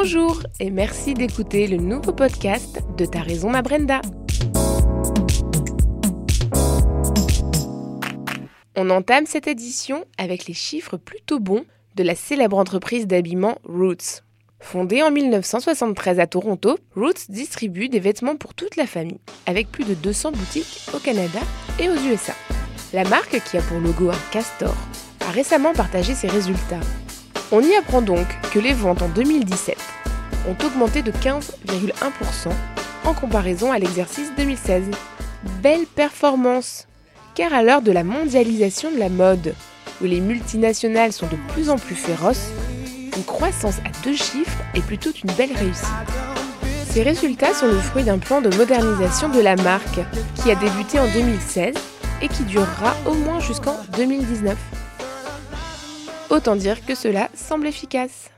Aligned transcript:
Bonjour 0.00 0.44
et 0.60 0.70
merci 0.70 1.12
d'écouter 1.12 1.66
le 1.66 1.76
nouveau 1.76 2.12
podcast 2.12 2.84
de 2.96 3.04
Ta 3.04 3.18
raison 3.20 3.50
ma 3.50 3.62
Brenda. 3.62 4.00
On 8.76 8.90
entame 8.90 9.26
cette 9.26 9.48
édition 9.48 10.04
avec 10.16 10.46
les 10.46 10.54
chiffres 10.54 10.98
plutôt 10.98 11.40
bons 11.40 11.64
de 11.96 12.04
la 12.04 12.14
célèbre 12.14 12.58
entreprise 12.58 13.08
d'habillement 13.08 13.58
Roots. 13.64 14.22
Fondée 14.60 15.02
en 15.02 15.10
1973 15.10 16.20
à 16.20 16.28
Toronto, 16.28 16.78
Roots 16.94 17.28
distribue 17.28 17.88
des 17.88 17.98
vêtements 17.98 18.36
pour 18.36 18.54
toute 18.54 18.76
la 18.76 18.86
famille, 18.86 19.18
avec 19.46 19.68
plus 19.68 19.84
de 19.84 19.94
200 19.94 20.30
boutiques 20.30 20.80
au 20.94 21.00
Canada 21.00 21.40
et 21.80 21.88
aux 21.88 21.96
USA. 21.96 22.34
La 22.92 23.02
marque, 23.02 23.42
qui 23.50 23.56
a 23.56 23.62
pour 23.62 23.80
logo 23.80 24.10
un 24.10 24.30
castor, 24.30 24.76
a 25.26 25.32
récemment 25.32 25.72
partagé 25.72 26.14
ses 26.14 26.28
résultats. 26.28 26.78
On 27.50 27.62
y 27.62 27.74
apprend 27.74 28.02
donc 28.02 28.26
que 28.52 28.58
les 28.58 28.74
ventes 28.74 29.00
en 29.00 29.08
2017 29.08 29.78
ont 30.48 30.66
augmenté 30.66 31.00
de 31.00 31.10
15,1% 31.10 32.50
en 33.04 33.14
comparaison 33.14 33.72
à 33.72 33.78
l'exercice 33.78 34.30
2016. 34.36 34.90
Belle 35.62 35.86
performance 35.86 36.86
Car 37.34 37.54
à 37.54 37.62
l'heure 37.62 37.80
de 37.80 37.90
la 37.90 38.04
mondialisation 38.04 38.90
de 38.90 38.98
la 38.98 39.08
mode, 39.08 39.54
où 40.02 40.04
les 40.04 40.20
multinationales 40.20 41.14
sont 41.14 41.26
de 41.26 41.38
plus 41.54 41.70
en 41.70 41.76
plus 41.76 41.94
féroces, 41.94 42.50
une 43.16 43.24
croissance 43.24 43.78
à 43.78 44.04
deux 44.04 44.16
chiffres 44.16 44.62
est 44.74 44.84
plutôt 44.84 45.10
une 45.12 45.32
belle 45.32 45.56
réussite. 45.56 45.88
Ces 46.90 47.02
résultats 47.02 47.54
sont 47.54 47.66
le 47.66 47.78
fruit 47.78 48.04
d'un 48.04 48.18
plan 48.18 48.42
de 48.42 48.54
modernisation 48.56 49.30
de 49.30 49.40
la 49.40 49.56
marque 49.56 50.00
qui 50.42 50.50
a 50.50 50.54
débuté 50.54 50.98
en 50.98 51.06
2016 51.06 51.74
et 52.20 52.28
qui 52.28 52.42
durera 52.42 52.94
au 53.06 53.14
moins 53.14 53.40
jusqu'en 53.40 53.76
2019. 53.96 54.54
Autant 56.30 56.56
dire 56.56 56.84
que 56.84 56.94
cela 56.94 57.30
semble 57.34 57.66
efficace. 57.66 58.30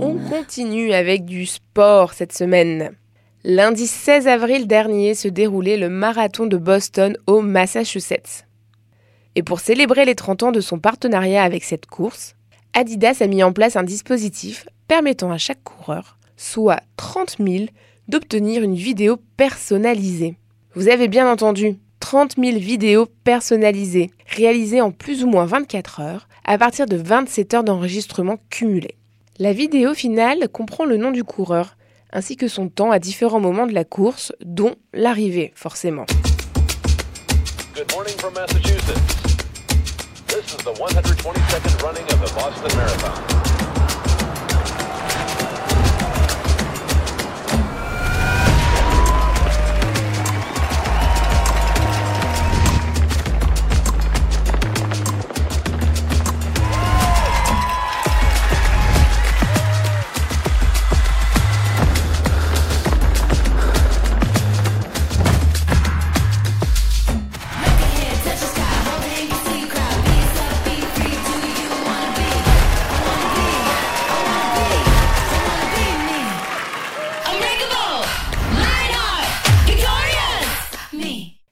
On 0.00 0.16
continue 0.30 0.94
avec 0.94 1.26
du 1.26 1.44
sport 1.44 2.14
cette 2.14 2.32
semaine. 2.32 2.92
Lundi 3.44 3.86
16 3.86 4.26
avril 4.26 4.66
dernier 4.66 5.14
se 5.14 5.28
déroulait 5.28 5.76
le 5.76 5.90
marathon 5.90 6.46
de 6.46 6.56
Boston 6.56 7.18
au 7.26 7.42
Massachusetts. 7.42 8.46
Et 9.34 9.42
pour 9.42 9.60
célébrer 9.60 10.06
les 10.06 10.14
30 10.14 10.44
ans 10.44 10.52
de 10.52 10.62
son 10.62 10.78
partenariat 10.78 11.44
avec 11.44 11.62
cette 11.62 11.86
course, 11.86 12.36
Adidas 12.72 13.18
a 13.20 13.26
mis 13.26 13.42
en 13.42 13.52
place 13.52 13.76
un 13.76 13.82
dispositif 13.82 14.66
permettant 14.86 15.30
à 15.30 15.36
chaque 15.36 15.62
coureur, 15.62 16.16
soit 16.38 16.80
30 16.96 17.36
000, 17.38 17.66
d'obtenir 18.08 18.62
une 18.62 18.74
vidéo 18.74 19.18
personnalisée. 19.36 20.36
Vous 20.74 20.88
avez 20.88 21.08
bien 21.08 21.30
entendu, 21.30 21.76
30 22.00 22.36
000 22.38 22.58
vidéos 22.58 23.06
personnalisées, 23.24 24.10
réalisées 24.26 24.80
en 24.80 24.90
plus 24.90 25.24
ou 25.24 25.28
moins 25.28 25.44
24 25.44 26.00
heures, 26.00 26.28
à 26.44 26.58
partir 26.58 26.86
de 26.86 26.96
27 26.96 27.54
heures 27.54 27.64
d'enregistrement 27.64 28.38
cumulé. 28.50 28.96
La 29.38 29.52
vidéo 29.52 29.94
finale 29.94 30.48
comprend 30.48 30.84
le 30.84 30.96
nom 30.96 31.10
du 31.10 31.24
coureur, 31.24 31.76
ainsi 32.12 32.36
que 32.36 32.48
son 32.48 32.68
temps 32.68 32.90
à 32.90 32.98
différents 32.98 33.40
moments 33.40 33.66
de 33.66 33.74
la 33.74 33.84
course, 33.84 34.32
dont 34.44 34.74
l'arrivée, 34.92 35.52
forcément. 35.54 36.06
Good 37.74 37.92
morning 37.92 38.14
from 38.18 38.34
Massachusetts. 38.34 39.18
This 40.26 40.52
is 40.52 40.64
the 40.64 40.74
122nd 40.78 41.82
running 41.82 42.04
of 42.04 42.20
the 42.20 42.34
Boston 42.34 42.76
Marathon. 42.76 43.57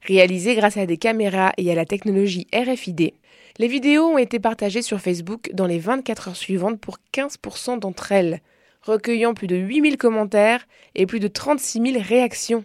Réalisées 0.07 0.55
grâce 0.55 0.77
à 0.77 0.87
des 0.87 0.99
caméras 0.99 1.53
et 1.57 1.71
à 1.73 1.75
la 1.75 1.85
technologie 1.85 2.47
RFID, 2.55 3.13
les 3.59 3.67
vidéos 3.67 4.05
ont 4.05 4.19
été 4.19 4.39
partagées 4.39 4.83
sur 4.83 5.01
Facebook 5.01 5.51
dans 5.53 5.67
les 5.67 5.81
24 5.81 6.29
heures 6.29 6.37
suivantes 6.37 6.81
pour 6.81 6.99
15% 7.13 7.81
d'entre 7.81 8.13
elles, 8.13 8.41
recueillant 8.83 9.35
plus 9.35 9.49
de 9.49 9.57
8000 9.57 9.97
commentaires 9.97 10.69
et 10.95 11.07
plus 11.07 11.19
de 11.19 11.27
36 11.27 11.93
000 11.93 12.05
réactions. 12.07 12.65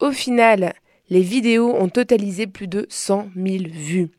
Au 0.00 0.10
final, 0.10 0.74
les 1.08 1.22
vidéos 1.22 1.74
ont 1.74 1.88
totalisé 1.88 2.46
plus 2.46 2.68
de 2.68 2.84
100 2.90 3.28
000 3.36 3.64
vues. 3.70 4.10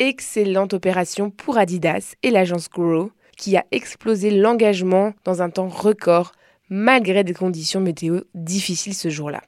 Excellente 0.00 0.74
opération 0.74 1.30
pour 1.30 1.56
Adidas 1.56 2.16
et 2.24 2.30
l'agence 2.30 2.68
Grow, 2.68 3.12
qui 3.36 3.56
a 3.56 3.64
explosé 3.70 4.30
l'engagement 4.30 5.12
dans 5.24 5.40
un 5.40 5.50
temps 5.50 5.68
record 5.68 6.32
malgré 6.68 7.22
des 7.22 7.34
conditions 7.34 7.80
météo 7.80 8.22
difficiles 8.34 8.94
ce 8.94 9.08
jour-là. 9.08 9.42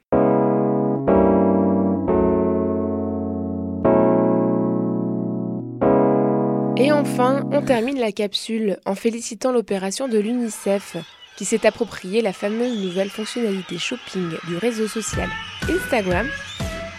Enfin, 7.14 7.48
on 7.52 7.62
termine 7.62 8.00
la 8.00 8.10
capsule 8.10 8.78
en 8.86 8.96
félicitant 8.96 9.52
l'opération 9.52 10.08
de 10.08 10.18
l'UNICEF 10.18 10.96
qui 11.36 11.44
s'est 11.44 11.64
approprié 11.64 12.22
la 12.22 12.32
fameuse 12.32 12.76
nouvelle 12.76 13.08
fonctionnalité 13.08 13.78
shopping 13.78 14.30
du 14.48 14.56
réseau 14.56 14.88
social 14.88 15.28
Instagram 15.68 16.26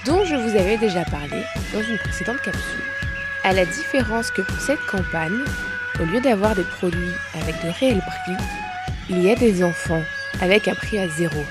dont 0.05 0.23
je 0.23 0.35
vous 0.35 0.55
avais 0.57 0.77
déjà 0.77 1.03
parlé 1.03 1.41
dans 1.73 1.81
une 1.81 1.97
précédente 1.97 2.41
capsule. 2.41 2.83
À 3.43 3.51
la 3.51 3.65
différence 3.65 4.31
que 4.31 4.41
pour 4.41 4.57
cette 4.61 4.79
campagne, 4.89 5.43
au 5.99 6.05
lieu 6.05 6.21
d'avoir 6.21 6.55
des 6.55 6.63
produits 6.63 7.11
avec 7.33 7.55
de 7.55 7.77
réels 7.77 7.99
prix, 7.99 8.45
il 9.09 9.21
y 9.21 9.29
a 9.29 9.35
des 9.35 9.65
enfants 9.65 10.03
avec 10.41 10.69
un 10.69 10.75
prix 10.75 10.97
à 10.97 11.09
zéro. 11.09 11.41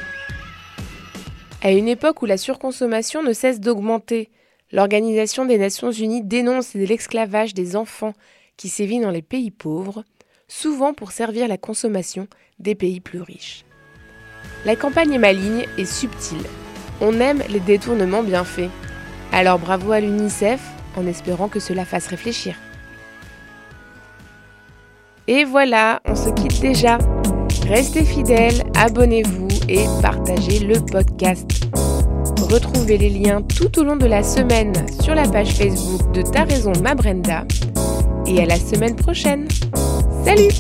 À 1.63 1.71
une 1.71 1.89
époque 1.89 2.23
où 2.23 2.27
la 2.27 2.39
surconsommation 2.39 3.23
ne 3.23 3.35
cesse 3.35 3.61
d'augmenter 3.61 4.31
L'Organisation 4.73 5.45
des 5.45 5.59
Nations 5.59 5.93
Unies 5.93 6.23
dénonce 6.25 6.75
l'esclavage 6.75 7.53
des 7.53 7.77
enfants 7.77 8.15
qui 8.57 8.69
sévit 8.69 9.01
dans 9.01 9.11
les 9.11 9.23
pays 9.23 9.51
pauvres, 9.51 10.05
souvent 10.49 10.95
pour 10.95 11.13
servir 11.13 11.49
la 11.49 11.59
consommation 11.59 12.27
des 12.59 12.75
pays 12.75 13.01
plus 13.01 13.21
riches. 13.21 13.65
La 14.65 14.77
campagne 14.77 15.13
est 15.13 15.19
maligne 15.19 15.67
et 15.79 15.85
subtile. 15.85 16.45
On 17.01 17.21
aime 17.21 17.43
les 17.49 17.61
détournements 17.61 18.23
bien 18.23 18.45
faits. 18.45 18.71
Alors 19.33 19.59
bravo 19.59 19.93
à 19.93 20.01
l'UNICEF, 20.01 20.61
en 20.97 21.07
espérant 21.07 21.49
que 21.49 21.61
cela 21.61 21.85
fasse 21.85 22.07
réfléchir. 22.07 22.55
Et 25.27 25.45
voilà, 25.45 26.01
on 26.05 26.15
se 26.15 26.31
quitte 26.31 26.61
déjà. 26.61 26.99
Restez 27.67 28.05
fidèles, 28.05 28.63
abonnez-vous 28.77 29.49
et 29.69 29.85
partagez 30.03 30.61
le 30.61 30.81
podcast. 30.81 31.51
Retrouvez 32.51 32.99
les 32.99 33.11
liens 33.11 33.43
tout 33.43 33.79
au 33.79 33.85
long 33.85 33.97
de 33.97 34.07
la 34.07 34.23
semaine 34.23 34.75
sur 35.01 35.15
la 35.15 35.27
page 35.27 35.55
Facebook 35.55 36.13
de 36.13 36.23
Ta 36.23 36.45
Raison 36.45 36.73
Ma 36.83 36.95
Brenda. 36.95 37.45
Et 38.27 38.41
à 38.41 38.47
la 38.47 38.57
semaine 38.57 38.97
prochaine. 38.97 39.47
Salut 40.25 40.51